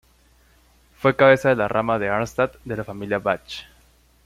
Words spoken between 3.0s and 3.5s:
Bach.